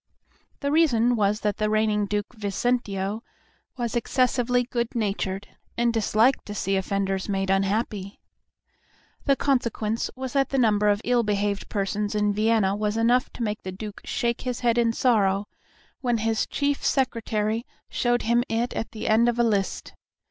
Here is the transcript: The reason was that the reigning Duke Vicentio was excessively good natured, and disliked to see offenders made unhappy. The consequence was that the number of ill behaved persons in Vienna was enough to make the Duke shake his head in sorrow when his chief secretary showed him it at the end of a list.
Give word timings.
The 0.61 0.71
reason 0.71 1.15
was 1.15 1.41
that 1.41 1.57
the 1.57 1.69
reigning 1.69 2.07
Duke 2.07 2.33
Vicentio 2.33 3.21
was 3.77 3.95
excessively 3.95 4.63
good 4.63 4.95
natured, 4.95 5.49
and 5.77 5.93
disliked 5.93 6.43
to 6.47 6.55
see 6.55 6.75
offenders 6.75 7.29
made 7.29 7.51
unhappy. 7.51 8.19
The 9.25 9.35
consequence 9.35 10.09
was 10.15 10.33
that 10.33 10.49
the 10.49 10.57
number 10.57 10.89
of 10.89 11.01
ill 11.03 11.21
behaved 11.21 11.69
persons 11.69 12.15
in 12.15 12.33
Vienna 12.33 12.75
was 12.75 12.97
enough 12.97 13.31
to 13.33 13.43
make 13.43 13.61
the 13.61 13.71
Duke 13.71 14.01
shake 14.03 14.41
his 14.41 14.61
head 14.61 14.79
in 14.79 14.91
sorrow 14.91 15.47
when 15.99 16.17
his 16.17 16.47
chief 16.47 16.83
secretary 16.83 17.67
showed 17.87 18.23
him 18.23 18.43
it 18.49 18.73
at 18.73 18.93
the 18.93 19.07
end 19.07 19.29
of 19.29 19.37
a 19.37 19.43
list. 19.43 19.93